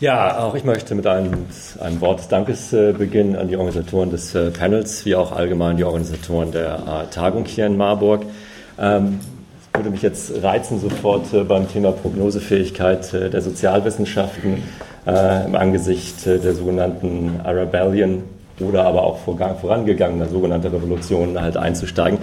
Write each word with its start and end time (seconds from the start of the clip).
Ja, 0.00 0.38
auch 0.38 0.54
ich 0.54 0.64
möchte 0.64 0.94
mit 0.94 1.06
einem, 1.06 1.44
einem 1.78 2.00
Wort 2.00 2.20
des 2.20 2.28
Dankes 2.28 2.72
äh, 2.72 2.94
beginnen 2.96 3.36
an 3.36 3.48
die 3.48 3.56
Organisatoren 3.56 4.08
des 4.08 4.34
äh, 4.34 4.50
Panels, 4.50 5.04
wie 5.04 5.14
auch 5.14 5.30
allgemein 5.30 5.76
die 5.76 5.84
Organisatoren 5.84 6.52
der 6.52 6.76
äh, 6.76 7.14
Tagung 7.14 7.44
hier 7.44 7.66
in 7.66 7.76
Marburg. 7.76 8.24
Ähm, 8.78 9.20
würde 9.74 9.90
mich 9.90 10.00
jetzt 10.00 10.42
reizen, 10.42 10.80
sofort 10.80 11.30
äh, 11.34 11.44
beim 11.44 11.68
Thema 11.68 11.92
Prognosefähigkeit 11.92 13.12
äh, 13.12 13.28
der 13.28 13.42
Sozialwissenschaften 13.42 14.62
äh, 15.06 15.44
im 15.44 15.54
Angesicht 15.54 16.24
der 16.24 16.54
sogenannten 16.54 17.38
Arabellion 17.44 18.22
oder 18.60 18.84
aber 18.84 19.02
auch 19.02 19.18
vorangegangener 19.18 20.26
sogenannter 20.26 20.72
Revolutionen 20.72 21.40
halt 21.40 21.56
einzusteigen. 21.56 22.18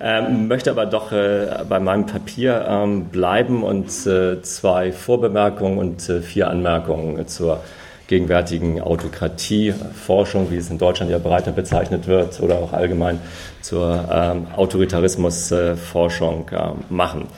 Ähm, 0.00 0.48
möchte 0.48 0.70
aber 0.70 0.86
doch 0.86 1.12
äh, 1.12 1.46
bei 1.68 1.80
meinem 1.80 2.06
Papier 2.06 2.66
ähm, 2.68 3.04
bleiben 3.06 3.62
und 3.62 4.06
äh, 4.06 4.42
zwei 4.42 4.92
Vorbemerkungen 4.92 5.78
und 5.78 6.08
äh, 6.08 6.20
vier 6.20 6.48
Anmerkungen 6.48 7.26
zur 7.28 7.60
gegenwärtigen 8.08 8.80
Autokratieforschung, 8.80 10.50
wie 10.50 10.56
es 10.56 10.68
in 10.70 10.78
Deutschland 10.78 11.10
ja 11.10 11.18
breiter 11.18 11.52
bezeichnet 11.52 12.06
wird, 12.06 12.40
oder 12.40 12.56
auch 12.56 12.72
allgemein 12.72 13.20
zur 13.62 14.04
ähm, 14.12 14.48
Autoritarismusforschung 14.54 16.48
äh, 16.50 16.72
machen. 16.92 17.28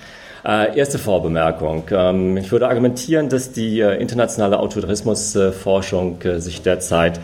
Äh, 0.45 0.77
erste 0.77 0.99
Vorbemerkung. 0.99 1.85
Ähm, 1.91 2.37
ich 2.37 2.53
würde 2.53 2.69
argumentieren, 2.69 3.29
dass 3.29 3.53
die 3.53 3.81
äh, 3.81 4.01
internationale 4.01 4.59
Autoritarismusforschung 4.59 6.21
äh, 6.23 6.41
sich 6.41 6.61
derzeit 6.61 7.21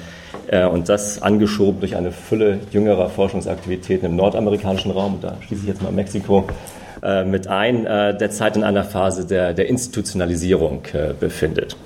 und 0.51 0.89
das 0.89 1.23
angeschoben 1.23 1.81
durch 1.81 1.97
eine 1.97 2.11
Fülle 2.11 2.59
jüngerer 2.73 3.09
Forschungsaktivitäten 3.09 4.07
im 4.07 4.17
nordamerikanischen 4.17 4.91
Raum, 4.91 5.19
da 5.21 5.37
schließe 5.43 5.63
ich 5.63 5.69
jetzt 5.69 5.83
mal 5.83 5.93
Mexiko 5.93 6.49
äh, 7.03 7.25
mit 7.25 7.47
ein, 7.47 7.87
äh, 7.87 8.17
derzeit 8.17 8.57
in 8.57 8.65
einer 8.65 8.83
Phase 8.83 9.27
der, 9.27 9.55
der 9.55 9.69
Institutionalisierung 9.69 10.83
befindet. 11.19 11.77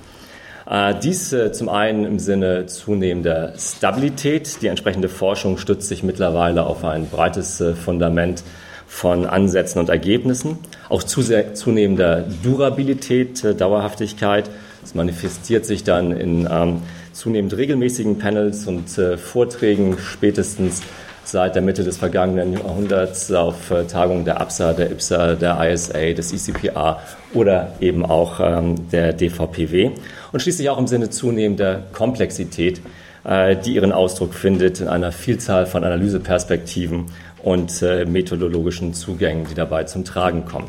Dies 1.02 1.36
zum 1.52 1.68
einen 1.68 2.06
im 2.06 2.18
Sinne 2.18 2.64
zunehmender 2.64 3.52
Stabilität. 3.58 4.62
Die 4.62 4.68
entsprechende 4.68 5.10
Forschung 5.10 5.58
stützt 5.58 5.88
sich 5.88 6.02
mittlerweile 6.02 6.64
auf 6.64 6.86
ein 6.86 7.06
breites 7.06 7.62
Fundament 7.84 8.42
von 8.86 9.26
Ansätzen 9.26 9.78
und 9.78 9.90
Ergebnissen. 9.90 10.56
Auch 10.88 11.02
zunehmender 11.02 12.24
Durabilität, 12.42 13.44
Dauerhaftigkeit. 13.60 14.48
Das 14.80 14.94
manifestiert 14.94 15.66
sich 15.66 15.84
dann 15.84 16.12
in 16.12 16.48
ähm, 16.50 16.80
zunehmend 17.14 17.56
regelmäßigen 17.56 18.18
Panels 18.18 18.66
und 18.66 18.98
äh, 18.98 19.16
Vorträgen 19.16 19.96
spätestens 19.98 20.82
seit 21.24 21.54
der 21.54 21.62
Mitte 21.62 21.84
des 21.84 21.96
vergangenen 21.96 22.52
Jahrhunderts 22.52 23.32
auf 23.32 23.70
äh, 23.70 23.84
Tagungen 23.84 24.24
der 24.24 24.40
APSA, 24.40 24.74
der 24.74 24.90
IPSA, 24.90 25.34
der 25.34 25.58
ISA, 25.72 26.12
des 26.12 26.32
ICPA 26.32 27.00
oder 27.32 27.72
eben 27.80 28.04
auch 28.04 28.40
ähm, 28.40 28.90
der 28.90 29.12
DVPW 29.12 29.92
und 30.32 30.40
schließlich 30.40 30.68
auch 30.68 30.78
im 30.78 30.86
Sinne 30.86 31.10
zunehmender 31.10 31.82
Komplexität, 31.92 32.82
äh, 33.24 33.56
die 33.56 33.74
ihren 33.74 33.92
Ausdruck 33.92 34.34
findet 34.34 34.80
in 34.80 34.88
einer 34.88 35.12
Vielzahl 35.12 35.66
von 35.66 35.84
Analyseperspektiven 35.84 37.06
und 37.42 37.82
äh, 37.82 38.04
methodologischen 38.04 38.92
Zugängen, 38.92 39.46
die 39.48 39.54
dabei 39.54 39.84
zum 39.84 40.04
Tragen 40.04 40.44
kommen. 40.44 40.68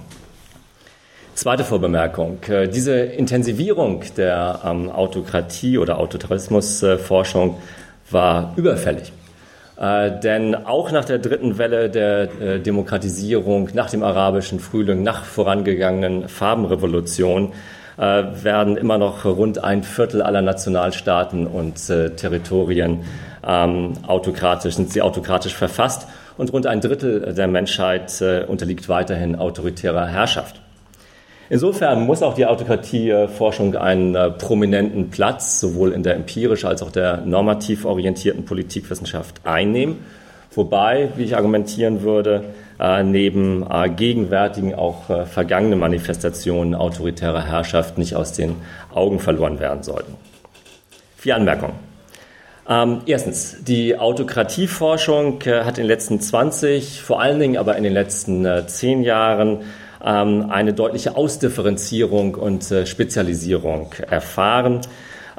Zweite 1.36 1.66
Vorbemerkung. 1.66 2.38
Äh, 2.47 2.69
diese 2.69 2.94
Intensivierung 2.97 4.03
der 4.16 4.61
ähm, 4.64 4.89
Autokratie 4.89 5.77
oder 5.77 6.00
Autoritarismusforschung 6.00 7.58
war 8.09 8.53
überfällig. 8.55 9.11
Äh, 9.77 10.17
denn 10.22 10.55
auch 10.55 10.94
nach 10.94 11.03
der 11.03 11.19
dritten 11.19 11.58
Welle 11.58 11.89
der 11.89 12.30
äh, 12.39 12.59
Demokratisierung, 12.61 13.69
nach 13.73 13.89
dem 13.89 14.02
arabischen 14.02 14.61
Frühling, 14.61 15.03
nach 15.03 15.25
vorangegangenen 15.25 16.30
Farbenrevolution, 16.30 17.52
äh, 17.97 18.23
werden 18.42 18.77
immer 18.77 18.97
noch 18.97 19.25
rund 19.25 19.61
ein 19.61 19.83
Viertel 19.83 20.22
aller 20.22 20.42
Nationalstaaten 20.42 21.47
und 21.47 21.89
äh, 21.89 22.11
Territorien 22.11 23.02
ähm, 23.45 23.92
autokratisch, 24.08 24.75
sind 24.75 24.94
sie 24.94 25.02
autokratisch 25.02 25.53
verfasst 25.53 26.08
und 26.38 26.53
rund 26.53 26.66
ein 26.66 26.80
Drittel 26.80 27.33
der 27.33 27.47
Menschheit 27.47 28.21
unterliegt 28.48 28.89
weiterhin 28.89 29.38
autoritärer 29.38 30.05
Herrschaft. 30.05 30.59
Insofern 31.50 32.06
muss 32.06 32.23
auch 32.23 32.33
die 32.33 32.45
Autokratieforschung 32.45 33.76
einen 33.76 34.16
äh, 34.16 34.32
prominenten 34.32 35.10
Platz 35.10 35.60
sowohl 35.60 35.92
in 35.92 36.02
der 36.02 36.16
empirisch 36.16 36.66
als 36.66 36.82
auch 36.82 36.92
der 36.92 37.22
normativ 37.22 37.86
orientierten 37.86 38.45
Politikwissenschaft 38.45 39.42
einnehmen. 39.44 39.98
Wobei, 40.52 41.10
wie 41.17 41.23
ich 41.23 41.36
argumentieren 41.36 42.02
würde, 42.02 42.45
äh, 42.80 43.04
neben 43.04 43.64
äh, 43.70 43.89
gegenwärtigen 43.89 44.73
auch 44.73 45.04
vergangene 45.28 45.76
Manifestationen 45.76 46.73
autoritärer 46.73 47.45
Herrschaft 47.45 47.98
nicht 47.98 48.16
aus 48.16 48.33
den 48.33 48.56
Augen 48.94 49.20
verloren 49.20 49.60
werden 49.60 49.83
sollten. 49.83 50.16
Vier 51.17 51.36
Anmerkungen. 51.36 51.73
Ähm, 52.67 53.02
erstens, 53.06 53.58
die 53.64 53.95
Autokratieforschung 54.00 55.39
hat 55.45 55.77
in 55.77 55.83
den 55.83 55.88
letzten 55.88 56.20
20, 56.20 57.02
vor 57.02 57.22
allen 57.22 57.39
Dingen 57.39 57.58
aber 57.58 57.76
in 57.76 57.83
den 57.83 57.94
letzten 57.94 58.44
äh, 58.45 58.66
10 58.66 59.04
Jahren 59.04 59.60
ähm, 60.05 60.49
eine 60.49 60.73
deutliche 60.73 61.16
Ausdifferenzierung 61.17 62.36
und 62.36 62.70
äh, 62.71 62.86
Spezialisierung 62.86 63.92
erfahren. 64.10 64.82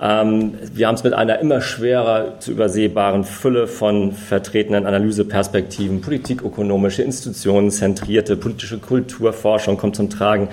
Ähm, 0.01 0.55
wir 0.75 0.89
haben 0.89 0.97
es 0.97 1.05
mit 1.05 1.15
einer 1.15 1.39
immer 1.39 1.61
schwerer 1.61 2.39
zu 2.41 2.51
übersehbaren 2.51 3.25
Fülle 3.25 3.67
von 3.67 4.13
vertretenen 4.13 4.85
Analyseperspektiven, 4.87 6.01
politikökonomische, 6.01 7.03
institutionenzentrierte 7.03 8.37
politische 8.37 8.79
Kulturforschung 8.79 9.79
kommt 9.79 9.97
zum 9.97 10.11
Tragen, 10.11 10.49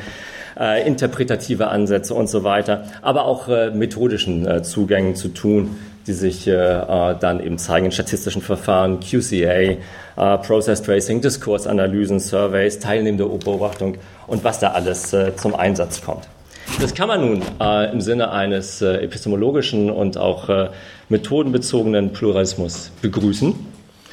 äh, 0.60 0.88
interpretative 0.88 1.68
Ansätze 1.68 2.14
und 2.14 2.28
so 2.28 2.44
weiter, 2.44 2.86
aber 3.02 3.26
auch 3.26 3.48
äh, 3.48 3.72
methodischen 3.72 4.48
äh, 4.48 4.64
Zugängen 4.64 5.16
zu 5.16 5.30
tun, 5.30 5.76
die 6.08 6.14
sich 6.14 6.48
äh, 6.48 6.52
äh, 6.52 7.16
dann 7.20 7.40
eben 7.40 7.58
zeigen 7.58 7.86
in 7.86 7.92
statistischen 7.92 8.42
Verfahren, 8.42 9.00
QCA, 9.00 9.46
äh, 9.52 9.78
Process 10.16 10.82
Tracing, 10.82 11.22
Diskursanalysen, 11.22 12.20
Surveys, 12.20 12.80
teilnehmende 12.80 13.26
Beobachtung 13.26 13.98
und 14.28 14.44
was 14.44 14.60
da 14.60 14.72
alles 14.72 15.14
äh, 15.14 15.36
zum 15.36 15.56
Einsatz 15.56 16.02
kommt. 16.02 16.28
Das 16.82 16.94
kann 16.94 17.08
man 17.08 17.22
nun 17.22 17.42
äh, 17.60 17.92
im 17.92 18.02
Sinne 18.02 18.32
eines 18.32 18.82
äh, 18.82 19.04
epistemologischen 19.04 19.90
und 19.90 20.18
auch 20.18 20.70
methodenbezogenen 21.10 22.14
Pluralismus 22.14 22.92
begrüßen. 23.02 23.54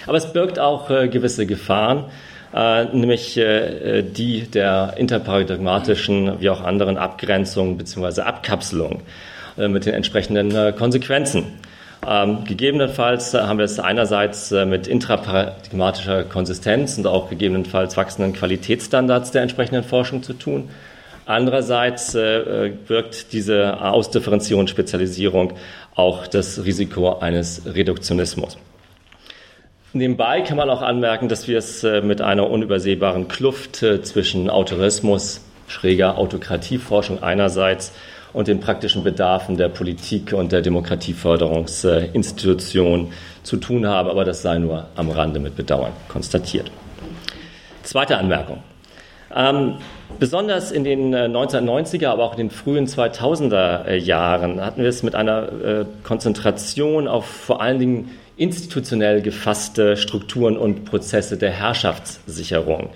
Aber 0.07 0.17
es 0.17 0.33
birgt 0.33 0.59
auch 0.59 0.89
gewisse 0.89 1.47
Gefahren, 1.47 2.07
nämlich 2.53 3.35
die 3.35 4.47
der 4.53 4.95
interparadigmatischen 4.97 6.41
wie 6.41 6.51
auch 6.51 6.63
anderen 6.63 6.97
Abgrenzung 6.99 7.79
bzw. 7.79 8.23
Abkapselung 8.23 9.03
mit 9.57 9.87
den 9.87 9.95
entsprechenden 9.95 10.75
Konsequenzen. 10.75 11.61
Ähm, 12.07 12.45
gegebenenfalls 12.45 13.35
haben 13.35 13.59
wir 13.59 13.67
es 13.67 13.79
einerseits 13.79 14.53
äh, 14.53 14.65
mit 14.65 14.87
intraparadigmatischer 14.87 16.25
Konsistenz 16.25 16.97
und 16.97 17.07
auch 17.07 17.29
gegebenenfalls 17.29 17.97
wachsenden 17.97 18.33
Qualitätsstandards 18.33 19.33
der 19.33 19.43
entsprechenden 19.43 19.85
Forschung 19.85 20.23
zu 20.23 20.33
tun. 20.33 20.71
Andererseits 21.27 22.15
äh, 22.15 22.73
wirkt 22.87 23.33
diese 23.35 23.81
Ausdifferenzierung 23.83 24.63
und 24.63 24.71
Spezialisierung 24.71 25.53
auch 25.95 26.27
das 26.27 26.65
Risiko 26.65 27.19
eines 27.19 27.63
Reduktionismus. 27.67 28.57
Nebenbei 29.93 30.43
kann 30.43 30.57
man 30.57 30.71
auch 30.71 30.83
anmerken, 30.83 31.29
dass 31.29 31.49
wir 31.49 31.59
es 31.59 31.83
äh, 31.83 32.01
mit 32.01 32.21
einer 32.21 32.49
unübersehbaren 32.49 33.27
Kluft 33.27 33.83
äh, 33.83 34.01
zwischen 34.03 34.49
Autorismus, 34.49 35.41
schräger 35.67 36.17
Autokratieforschung 36.17 37.25
einerseits 37.25 37.93
und 38.33 38.47
den 38.47 38.61
praktischen 38.61 39.03
Bedarfen 39.03 39.57
der 39.57 39.69
Politik 39.69 40.33
und 40.33 40.53
der 40.53 40.63
Demokratieförderungsinstitutionen 40.63 43.09
zu 43.43 43.57
tun 43.57 43.89
haben, 43.89 44.09
aber 44.09 44.25
das 44.25 44.43
sei 44.43 44.59
nur 44.59 44.87
am 44.95 45.11
Rande 45.11 45.41
mit 45.41 45.57
Bedauern 45.57 45.91
konstatiert. 46.07 46.71
Zweite 47.83 48.17
Anmerkung. 48.17 48.63
Ähm, 49.35 49.79
besonders 50.21 50.71
in 50.71 50.85
den 50.85 51.13
1990er, 51.15 52.03
äh, 52.03 52.07
aber 52.07 52.25
auch 52.25 52.33
in 52.33 52.39
den 52.39 52.51
frühen 52.51 52.87
2000er 52.87 53.87
äh, 53.87 53.97
Jahren 53.97 54.65
hatten 54.65 54.83
wir 54.83 54.89
es 54.89 55.03
mit 55.03 55.17
einer 55.17 55.49
äh, 55.65 55.85
Konzentration 56.05 57.09
auf 57.09 57.27
vor 57.27 57.61
allen 57.61 57.81
Dingen 57.81 58.11
institutionell 58.41 59.21
gefasste 59.21 59.99
Strukturen 59.99 60.57
und 60.57 60.87
Prozesse 60.87 61.37
der 61.37 61.51
Herrschaftssicherung 61.51 62.89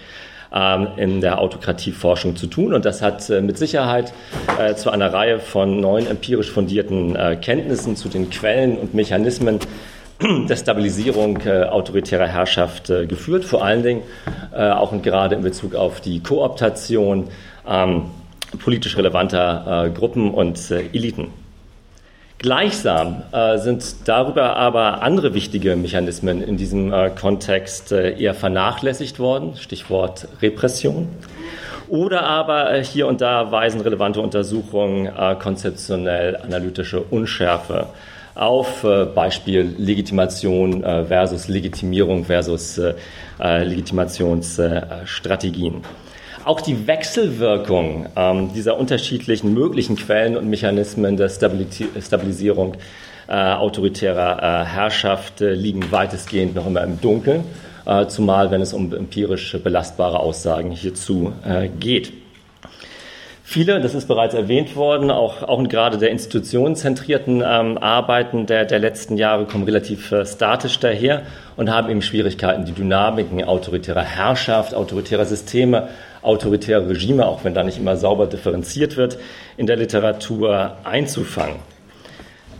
ähm, 0.54 0.88
in 0.96 1.20
der 1.20 1.38
Autokratieforschung 1.38 2.34
zu 2.34 2.46
tun. 2.46 2.72
Und 2.72 2.86
das 2.86 3.02
hat 3.02 3.28
äh, 3.28 3.42
mit 3.42 3.58
Sicherheit 3.58 4.14
äh, 4.58 4.74
zu 4.74 4.90
einer 4.90 5.12
Reihe 5.12 5.40
von 5.40 5.80
neuen 5.80 6.06
empirisch 6.06 6.50
fundierten 6.50 7.14
äh, 7.14 7.36
Kenntnissen 7.36 7.94
zu 7.94 8.08
den 8.08 8.30
Quellen 8.30 8.78
und 8.78 8.94
Mechanismen 8.94 9.58
der 10.48 10.56
Stabilisierung 10.56 11.44
autoritärer 11.46 12.28
Herrschaft 12.28 12.86
geführt, 12.86 13.44
vor 13.44 13.64
allen 13.64 13.82
Dingen 13.82 14.02
auch 14.52 14.92
und 14.92 15.02
gerade 15.02 15.34
in 15.34 15.42
Bezug 15.42 15.74
auf 15.74 16.00
die 16.00 16.20
Kooptation 16.20 17.28
ähm, 17.68 18.04
politisch 18.62 18.96
relevanter 18.96 19.90
Gruppen 19.92 20.32
und 20.32 20.70
Eliten. 20.70 21.43
Gleichsam 22.44 23.22
äh, 23.32 23.56
sind 23.56 23.82
darüber 24.04 24.56
aber 24.56 25.02
andere 25.02 25.32
wichtige 25.32 25.76
Mechanismen 25.76 26.42
in 26.42 26.58
diesem 26.58 26.92
äh, 26.92 27.08
Kontext 27.08 27.90
äh, 27.90 28.18
eher 28.18 28.34
vernachlässigt 28.34 29.18
worden, 29.18 29.56
Stichwort 29.56 30.28
Repression. 30.42 31.08
Oder 31.88 32.24
aber 32.24 32.76
hier 32.80 33.06
und 33.06 33.22
da 33.22 33.50
weisen 33.50 33.80
relevante 33.80 34.20
Untersuchungen 34.20 35.10
konzeptionell 35.38 36.36
analytische 36.36 37.00
Unschärfe 37.00 37.86
auf, 38.34 38.84
Beispiel 39.14 39.74
Legitimation 39.78 40.82
versus 41.06 41.48
Legitimierung 41.48 42.24
versus 42.24 42.80
Legitimationsstrategien. 43.38 45.82
Auch 46.44 46.60
die 46.60 46.86
Wechselwirkung 46.86 48.06
ähm, 48.16 48.52
dieser 48.52 48.78
unterschiedlichen 48.78 49.54
möglichen 49.54 49.96
Quellen 49.96 50.36
und 50.36 50.48
Mechanismen 50.50 51.16
der 51.16 51.30
Stabilisierung 51.30 52.76
äh, 53.26 53.32
autoritärer 53.32 54.62
äh, 54.62 54.64
Herrschaft 54.66 55.40
äh, 55.40 55.54
liegen 55.54 55.90
weitestgehend 55.90 56.54
noch 56.54 56.66
immer 56.66 56.82
im 56.84 57.00
Dunkeln, 57.00 57.44
äh, 57.86 58.06
zumal 58.08 58.50
wenn 58.50 58.60
es 58.60 58.74
um 58.74 58.92
empirisch 58.92 59.56
belastbare 59.64 60.20
Aussagen 60.20 60.70
hierzu 60.70 61.32
äh, 61.46 61.68
geht. 61.68 62.12
Viele, 63.46 63.80
das 63.80 63.94
ist 63.94 64.08
bereits 64.08 64.34
erwähnt 64.34 64.74
worden, 64.74 65.10
auch, 65.10 65.42
auch 65.42 65.62
gerade 65.68 65.96
der 65.96 66.10
institutionenzentrierten 66.10 67.42
ähm, 67.46 67.78
Arbeiten 67.78 68.46
der, 68.46 68.64
der 68.64 68.80
letzten 68.80 69.16
Jahre 69.16 69.46
kommen 69.46 69.64
relativ 69.64 70.12
äh, 70.12 70.26
statisch 70.26 70.78
daher 70.78 71.22
und 71.56 71.70
haben 71.70 71.88
eben 71.88 72.02
Schwierigkeiten, 72.02 72.64
die 72.64 72.72
Dynamiken 72.72 73.44
autoritärer 73.44 74.02
Herrschaft, 74.02 74.74
autoritärer 74.74 75.24
Systeme, 75.24 75.88
autoritäre 76.24 76.88
Regime, 76.88 77.26
auch 77.26 77.44
wenn 77.44 77.54
da 77.54 77.62
nicht 77.62 77.78
immer 77.78 77.96
sauber 77.96 78.26
differenziert 78.26 78.96
wird, 78.96 79.18
in 79.56 79.66
der 79.66 79.76
Literatur 79.76 80.76
einzufangen. 80.84 81.56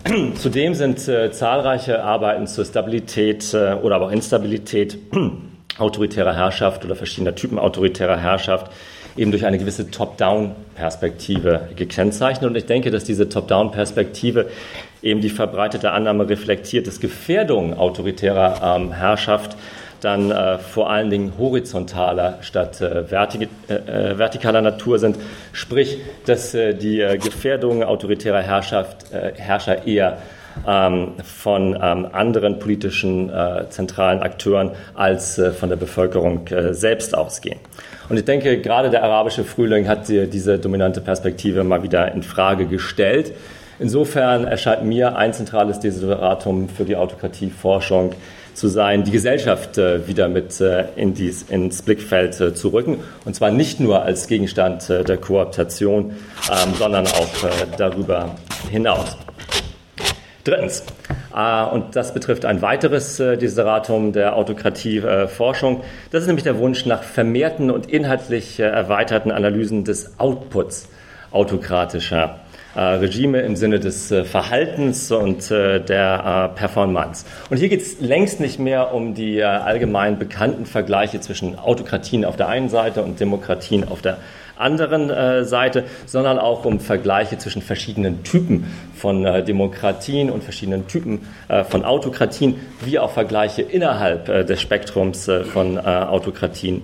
Zudem 0.35 0.75
sind 0.75 1.09
äh, 1.09 1.33
zahlreiche 1.33 2.03
Arbeiten 2.03 2.47
zur 2.47 2.65
Stabilität 2.65 3.55
äh, 3.55 3.75
oder 3.75 3.97
aber 3.97 4.07
auch 4.07 4.13
Instabilität 4.13 4.99
autoritärer 5.79 6.35
Herrschaft 6.35 6.85
oder 6.85 6.95
verschiedener 6.95 7.35
Typen 7.35 7.59
autoritärer 7.59 8.19
Herrschaft 8.19 8.71
eben 9.17 9.31
durch 9.31 9.47
eine 9.47 9.59
gewisse 9.59 9.91
Top-Down-Perspektive 9.91 11.69
gekennzeichnet. 11.77 12.51
Und 12.51 12.57
ich 12.57 12.67
denke, 12.67 12.91
dass 12.91 13.05
diese 13.05 13.29
Top-Down-Perspektive 13.29 14.51
eben 15.03 15.21
die 15.21 15.31
verbreitete 15.31 15.93
Annahme 15.93 16.29
reflektiert, 16.29 16.87
dass 16.87 17.01
Gefährdungen 17.01 17.75
autoritärer 17.75 18.77
ähm, 18.77 18.93
Herrschaft 18.93 19.57
dann 20.05 20.31
äh, 20.31 20.59
vor 20.59 20.91
allen 20.91 21.11
Dingen 21.11 21.33
horizontaler 21.39 22.39
statt 22.43 22.81
äh, 22.81 23.05
vertik 23.05 23.49
äh, 23.69 23.75
äh, 23.75 24.17
vertikaler 24.17 24.61
Natur 24.61 24.99
sind. 24.99 25.17
Sprich, 25.53 25.99
dass 26.27 26.55
äh, 26.55 26.75
die 26.75 27.01
äh, 27.01 27.17
Gefährdungen 27.17 27.83
autoritärer 27.83 28.43
Herrschaft, 28.43 29.07
Herrscher 29.13 29.87
eher 29.87 30.19
ähm, 30.67 31.13
von 31.23 31.79
ähm, 31.81 32.09
anderen 32.13 32.59
politischen 32.59 33.31
zentralen 33.71 34.21
Akteuren 34.21 34.73
als 34.95 35.41
von 35.59 35.69
der 35.69 35.77
Bevölkerung 35.77 36.47
selbst 36.71 37.17
ausgehen. 37.17 37.59
Und 38.09 38.17
ich 38.17 38.25
denke, 38.25 38.61
gerade 38.61 38.91
der 38.91 39.03
arabische 39.03 39.45
Frühling 39.45 39.89
hat 39.89 40.09
diese 40.09 40.59
dominante 40.59 41.01
Perspektive 41.01 41.65
mal 41.65 41.83
wieder 41.83 42.13
in 42.13 42.23
Frage 42.23 42.67
gestellt. 42.67 43.33
Insofern 43.79 44.45
erscheint 44.45 44.85
mir 44.85 45.17
ein 45.17 45.33
zentrales 45.33 45.81
Desideratum 45.81 46.69
für 46.69 46.85
die 46.85 46.97
Autokratieforschung 46.97 48.15
zu 48.55 48.69
sein, 48.69 49.05
die 49.05 49.11
Gesellschaft 49.11 49.79
äh, 49.79 50.07
wieder 50.07 50.29
mit 50.29 50.61
äh, 50.61 50.87
in 50.97 51.15
dies, 51.15 51.43
ins 51.43 51.83
Blickfeld 51.83 52.41
äh, 52.41 52.55
zu 52.55 52.69
rücken. 52.69 53.01
Und 53.25 53.35
zwar 53.35 53.51
nicht 53.51 53.81
nur 53.81 54.03
als 54.03 54.27
Gegenstand 54.29 54.89
der 54.89 55.17
Kooptation, 55.17 56.13
ähm, 56.51 56.75
sondern 56.79 57.07
auch 57.07 57.29
darüber 57.77 58.37
hinaus. 58.71 59.17
Drittens, 60.45 60.85
und 61.73 61.97
das 61.97 62.13
betrifft 62.13 62.45
ein 62.45 62.61
weiteres 62.61 63.17
Desideratum 63.17 64.13
der 64.13 64.37
Autokratieforschung, 64.37 65.83
das 66.11 66.21
ist 66.21 66.27
nämlich 66.27 66.45
der 66.45 66.59
Wunsch 66.59 66.85
nach 66.85 67.03
vermehrten 67.03 67.71
und 67.71 67.87
inhaltlich 67.87 68.61
erweiterten 68.61 69.33
Analysen 69.33 69.85
des 69.85 70.21
Outputs 70.21 70.89
autokratischer 71.31 72.41
Regime 72.81 73.41
im 73.41 73.57
Sinne 73.57 73.81
des 73.81 74.11
äh, 74.11 74.25
Verhaltens 74.25 75.11
und 75.11 75.51
äh, 75.51 75.81
der 75.81 76.53
Performance. 76.55 77.25
Und 77.51 77.59
hier 77.59 77.69
geht 77.69 77.83
es 77.83 78.01
längst 78.01 78.41
nicht 78.41 78.59
mehr 78.59 78.93
um 78.93 79.15
die 79.15 79.43
allgemein 79.43 80.19
bekannten 80.19 80.67
Vergleiche 80.67 81.21
zwischen 81.21 81.59
Autokratien 81.59 82.25
auf 82.25 82.37
der 82.37 82.49
einen 82.49 82.69
Seite 82.69 83.03
und 83.03 83.21
Demokratien 83.21 83.87
auf 83.87 84.03
der 84.03 84.19
anderen 84.57 85.11
äh, 85.11 85.45
Seite, 85.45 85.85
sondern 86.07 86.39
auch 86.39 86.65
um 86.65 86.81
Vergleiche 86.81 87.39
zwischen 87.39 87.63
verschiedenen 87.63 88.23
Typen 88.23 88.73
von 88.95 89.25
äh, 89.25 89.43
Demokratien 89.43 90.31
und 90.31 90.45
verschiedenen 90.45 90.87
Typen 90.87 91.27
äh, 91.49 91.65
von 91.65 91.85
Autokratien, 91.85 92.57
wie 92.85 92.99
auch 92.99 93.11
Vergleiche 93.11 93.63
innerhalb 93.63 94.27
des 94.47 94.61
Spektrums 94.61 95.31
von 95.53 95.79
Autokratien 95.79 96.79
äh, 96.79 96.83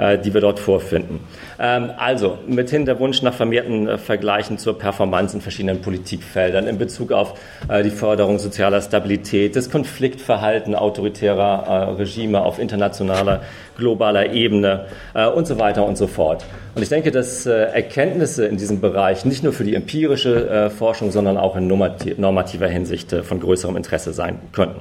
die 0.00 0.32
wir 0.32 0.40
dort 0.40 0.58
vorfinden. 0.58 1.20
Ähm, 1.60 1.90
also 1.98 2.38
mithin 2.46 2.86
der 2.86 2.98
Wunsch 2.98 3.20
nach 3.20 3.34
vermehrten 3.34 3.86
äh, 3.86 3.98
Vergleichen 3.98 4.56
zur 4.56 4.78
Performance 4.78 5.36
in 5.36 5.42
verschiedenen 5.42 5.82
Politikfeldern 5.82 6.66
in 6.66 6.78
Bezug 6.78 7.12
auf 7.12 7.34
äh, 7.68 7.82
die 7.82 7.90
Förderung 7.90 8.38
sozialer 8.38 8.80
Stabilität, 8.80 9.56
das 9.56 9.70
Konfliktverhalten 9.70 10.74
autoritärer 10.74 11.98
Regime 11.98 12.40
auf 12.40 12.58
internationaler, 12.58 13.42
globaler 13.76 14.32
Ebene 14.32 14.86
und 15.34 15.46
so 15.46 15.58
weiter 15.58 15.84
und 15.84 15.96
so 15.96 16.06
fort. 16.06 16.44
Und 16.74 16.82
ich 16.82 16.88
denke, 16.88 17.10
dass 17.10 17.46
Erkenntnisse 17.46 18.46
in 18.46 18.56
diesem 18.56 18.80
Bereich 18.80 19.24
nicht 19.24 19.42
nur 19.42 19.52
für 19.52 19.64
die 19.64 19.74
empirische 19.74 20.70
Forschung, 20.70 21.10
sondern 21.10 21.36
auch 21.36 21.56
in 21.56 21.66
normativer 21.66 22.68
Hinsicht 22.68 23.12
von 23.12 23.40
größerem 23.40 23.76
Interesse 23.76 24.12
sein 24.12 24.38
könnten. 24.52 24.80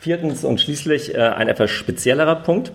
Viertens 0.00 0.44
und 0.44 0.60
schließlich 0.60 1.18
ein 1.18 1.48
etwas 1.48 1.70
speziellerer 1.70 2.36
Punkt. 2.36 2.72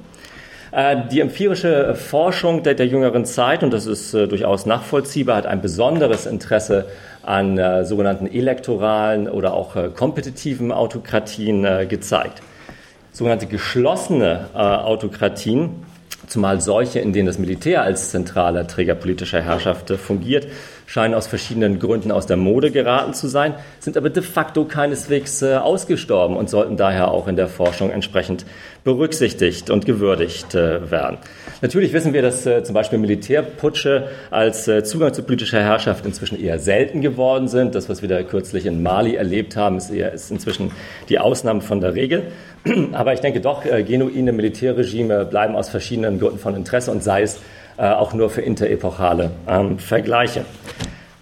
Äh, 0.73 1.07
die 1.11 1.19
empirische 1.19 1.93
Forschung 1.93 2.63
der, 2.63 2.73
der, 2.73 2.87
jüngeren 2.87 3.25
Zeit, 3.25 3.61
und 3.61 3.71
das 3.71 3.85
ist 3.85 4.15
äh, 4.15 4.27
durchaus 4.27 4.65
nachvollziehbar, 4.65 5.35
hat 5.35 5.45
ein 5.45 5.61
besonderes 5.61 6.25
Interesse 6.25 6.85
an 7.21 7.59
äh, 7.59 7.85
sogenannten 7.85 8.25
elektoralen 8.25 9.29
oder 9.29 9.53
auch 9.53 9.75
kompetitiven 9.93 10.71
Autokratien 10.71 11.87
gezeigt. 11.87 12.41
Sogenannte 13.11 13.45
geschlossene 13.45 14.47
Autokratien, 14.55 15.85
zumal 16.27 16.59
solche, 16.59 16.99
in 16.99 17.13
denen 17.13 17.27
das 17.27 17.37
Militär 17.37 17.83
als 17.83 18.09
zentraler 18.09 18.65
Träger 18.65 18.95
politischer 18.95 19.41
Herrschaft 19.41 19.91
fungiert, 19.91 20.47
scheinen 20.93 21.15
aus 21.15 21.25
verschiedenen 21.25 21.79
Gründen 21.79 22.11
aus 22.11 22.27
der 22.27 22.37
Mode 22.37 22.69
geraten 22.69 23.15
zu 23.15 23.27
sein, 23.27 23.55
sind 23.79 23.97
aber 23.97 24.11
de 24.11 24.21
facto 24.21 24.65
keineswegs 24.65 25.41
äh, 25.41 25.55
ausgestorben 25.55 26.37
und 26.37 26.51
sollten 26.51 26.77
daher 26.77 27.09
auch 27.09 27.27
in 27.27 27.35
der 27.35 27.47
Forschung 27.47 27.89
entsprechend 27.89 28.45
berücksichtigt 28.83 29.71
und 29.71 29.87
gewürdigt 29.87 30.53
äh, 30.53 30.91
werden. 30.91 31.17
Natürlich 31.63 31.93
wissen 31.93 32.13
wir, 32.13 32.21
dass 32.21 32.45
äh, 32.45 32.63
zum 32.63 32.75
Beispiel 32.75 32.99
Militärputsche 32.99 34.07
als 34.29 34.69
Zugang 34.83 35.15
zu 35.15 35.23
politischer 35.23 35.61
Herrschaft 35.61 36.05
inzwischen 36.05 36.39
eher 36.39 36.59
selten 36.59 37.01
geworden 37.01 37.47
sind. 37.47 37.73
Das, 37.73 37.89
was 37.89 38.03
wir 38.03 38.09
da 38.09 38.21
kürzlich 38.21 38.67
in 38.67 38.83
Mali 38.83 39.15
erlebt 39.15 39.55
haben, 39.55 39.77
ist, 39.77 39.89
eher, 39.89 40.13
ist 40.13 40.29
inzwischen 40.29 40.71
die 41.09 41.17
Ausnahme 41.17 41.62
von 41.62 41.81
der 41.81 41.95
Regel. 41.95 42.27
Aber 42.91 43.13
ich 43.13 43.19
denke 43.19 43.41
doch, 43.41 43.63
genuine 43.63 44.31
Militärregime 44.31 45.25
bleiben 45.25 45.55
aus 45.55 45.69
verschiedenen 45.69 46.19
Gründen 46.19 46.38
von 46.38 46.55
Interesse 46.55 46.91
und 46.91 47.03
sei 47.03 47.23
es 47.23 47.39
auch 47.75 48.13
nur 48.13 48.29
für 48.29 48.41
interepochale 48.41 49.31
ähm, 49.47 49.79
Vergleiche. 49.79 50.45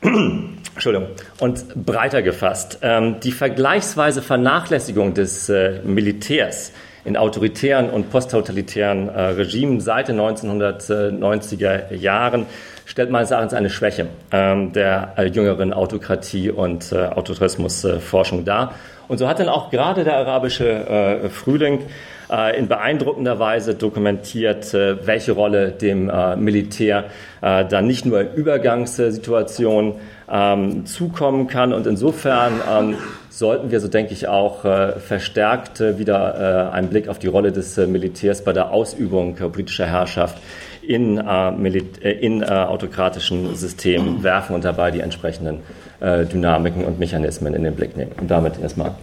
Entschuldigung. 0.73 1.09
Und 1.39 1.85
breiter 1.85 2.21
gefasst, 2.21 2.79
ähm, 2.81 3.19
die 3.19 3.31
vergleichsweise 3.31 4.21
Vernachlässigung 4.21 5.13
des 5.13 5.49
äh, 5.49 5.79
Militärs 5.83 6.71
in 7.03 7.17
autoritären 7.17 7.89
und 7.89 8.11
posttotalitären 8.11 9.09
äh, 9.09 9.21
Regimen 9.21 9.79
seit 9.81 10.07
den 10.07 10.19
1990er 10.19 11.93
Jahren 11.95 12.45
stellt 12.91 13.09
meines 13.09 13.31
Erachtens 13.31 13.53
eine 13.53 13.69
Schwäche 13.69 14.07
ähm, 14.33 14.73
der 14.73 15.13
äh, 15.15 15.23
jüngeren 15.23 15.71
Autokratie 15.71 16.51
und 16.51 16.91
äh, 16.91 17.05
Autorismusforschung 17.05 18.43
dar. 18.43 18.75
Und 19.07 19.17
so 19.17 19.29
hat 19.29 19.39
dann 19.39 19.47
auch 19.47 19.71
gerade 19.71 20.03
der 20.03 20.17
arabische 20.17 20.67
äh, 20.67 21.29
Frühling 21.29 21.83
äh, 22.29 22.57
in 22.59 22.67
beeindruckender 22.67 23.39
Weise 23.39 23.75
dokumentiert, 23.75 24.73
äh, 24.73 25.07
welche 25.07 25.31
Rolle 25.31 25.71
dem 25.71 26.11
Militär 26.37 27.05
dann 27.41 27.87
nicht 27.87 28.05
nur 28.05 28.21
in 28.21 28.33
Übergangssituationen 28.35 29.93
ähm, 30.29 30.85
zukommen 30.85 31.47
kann. 31.47 31.73
Und 31.73 31.87
insofern 31.87 32.53
ähm, 32.69 32.95
sollten 33.31 33.71
wir, 33.71 33.79
so 33.79 33.87
denke 33.87 34.13
ich, 34.13 34.27
auch 34.27 34.61
verstärkt 34.61 35.79
wieder 35.79 36.73
einen 36.73 36.89
Blick 36.89 37.07
auf 37.07 37.17
die 37.17 37.27
Rolle 37.27 37.51
des 37.51 37.77
Militärs 37.77 38.43
bei 38.43 38.53
der 38.53 38.71
Ausübung 38.71 39.35
politischer 39.35 39.87
Herrschaft 39.87 40.37
in, 40.81 41.17
in 41.17 42.43
autokratischen 42.43 43.55
Systemen 43.55 44.21
werfen 44.23 44.53
und 44.55 44.65
dabei 44.65 44.91
die 44.91 44.99
entsprechenden 44.99 45.59
Dynamiken 46.01 46.83
und 46.83 46.99
Mechanismen 46.99 47.53
in 47.53 47.63
den 47.63 47.75
Blick 47.75 47.95
nehmen. 47.95 48.11
Und 48.19 48.29
damit 48.29 48.59
erstmal 48.61 48.95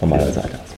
von 0.00 0.08
meiner 0.08 0.32
Seite 0.32 0.54
aus. 0.54 0.70